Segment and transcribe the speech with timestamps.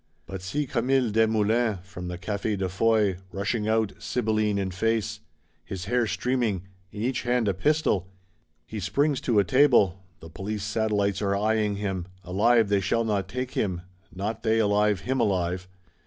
[0.25, 5.19] But see Camille Desmoulins, from the Café de Foy, rushing out, sibylline in face;
[5.63, 8.11] his hair streaming, in each hand a pistol!
[8.65, 13.27] He springs to a table: the Police satellites are eyeing him; alive they shall not
[13.29, 15.67] take him, not they alive him alive.